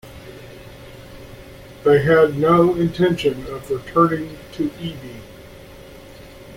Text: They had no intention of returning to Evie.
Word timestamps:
They 1.83 2.01
had 2.01 2.35
no 2.39 2.73
intention 2.73 3.45
of 3.45 3.69
returning 3.69 4.35
to 4.53 4.63
Evie. 4.79 5.21